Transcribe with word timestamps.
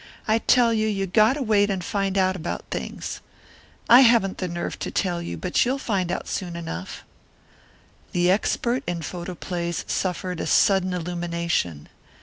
I 0.27 0.39
tell 0.39 0.73
you 0.73 0.87
you 0.87 1.05
got 1.05 1.33
to 1.33 1.43
wait 1.43 1.69
and 1.69 1.83
find 1.83 2.17
out 2.17 2.35
about 2.35 2.63
things. 2.71 3.21
I 3.87 3.99
haven't 4.01 4.39
the 4.39 4.47
nerve 4.47 4.79
to 4.79 4.89
tell 4.89 5.21
you, 5.21 5.37
but 5.37 5.63
you'll 5.63 5.77
find 5.77 6.11
out 6.11 6.27
soon 6.27 6.55
enough" 6.55 7.03
The 8.11 8.31
expert 8.31 8.81
in 8.87 9.03
photoplays 9.03 9.85
suffered 9.87 10.39
a 10.39 10.47
sudden 10.47 10.95
illumination. 10.95 11.87